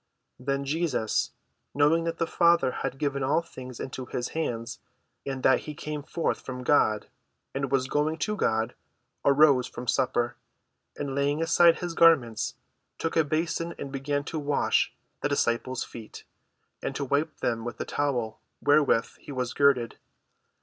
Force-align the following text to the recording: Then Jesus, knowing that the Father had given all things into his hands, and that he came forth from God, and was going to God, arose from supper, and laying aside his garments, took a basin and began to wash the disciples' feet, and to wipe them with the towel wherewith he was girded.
Then 0.39 0.65
Jesus, 0.65 1.29
knowing 1.75 2.05
that 2.05 2.17
the 2.17 2.25
Father 2.25 2.71
had 2.71 2.97
given 2.97 3.21
all 3.21 3.43
things 3.43 3.79
into 3.79 4.07
his 4.07 4.29
hands, 4.29 4.79
and 5.27 5.43
that 5.43 5.59
he 5.69 5.75
came 5.75 6.01
forth 6.01 6.41
from 6.41 6.63
God, 6.63 7.07
and 7.53 7.71
was 7.71 7.87
going 7.87 8.17
to 8.17 8.35
God, 8.35 8.73
arose 9.23 9.67
from 9.67 9.87
supper, 9.87 10.37
and 10.97 11.13
laying 11.13 11.39
aside 11.39 11.81
his 11.81 11.93
garments, 11.93 12.55
took 12.97 13.15
a 13.15 13.23
basin 13.23 13.75
and 13.77 13.91
began 13.91 14.23
to 14.23 14.39
wash 14.39 14.91
the 15.21 15.29
disciples' 15.29 15.83
feet, 15.83 16.23
and 16.81 16.95
to 16.95 17.05
wipe 17.05 17.37
them 17.37 17.63
with 17.63 17.77
the 17.77 17.85
towel 17.85 18.41
wherewith 18.59 19.05
he 19.19 19.31
was 19.31 19.53
girded. 19.53 19.99